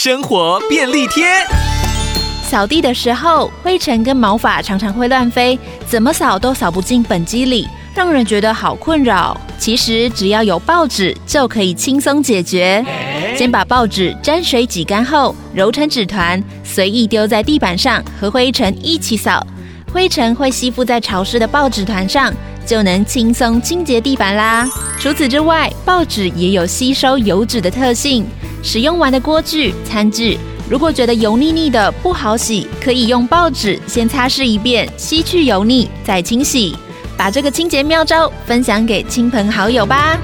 [0.00, 1.24] 生活便利贴。
[2.44, 9.36] 扫地的时候，灰尘跟毛发常常会乱飞，怎么扫都扫不进本机里，让人觉得好困扰。
[9.58, 12.86] 其实只要有报纸就可以轻松解决。
[13.36, 19.44] 先把报纸沾水挤干后，揉成纸团，随意丢在地板上，和灰尘一起扫。
[19.92, 22.32] 灰尘会吸附在潮湿的报纸团上，
[22.64, 24.64] 就能轻松清洁地板啦。
[25.00, 28.24] 除此之外，报纸也有吸收油脂的特性。
[28.62, 30.38] 使用完的锅具、餐具，
[30.68, 36.76] 如果觉得油腻腻的不好洗，可以用报纸先擦拭一遍，吸去油腻，再清洗。
[37.16, 40.18] 把这个清洁妙招分享给亲朋好友吧。